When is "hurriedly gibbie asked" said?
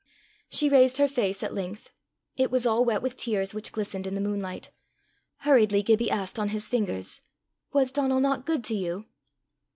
5.41-6.39